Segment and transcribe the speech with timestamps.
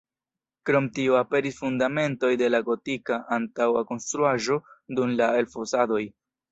[0.69, 4.63] Krom tio aperis fundamentoj de la gotika antaŭa konstruaĵo
[4.99, 6.07] dum la elfosadoj.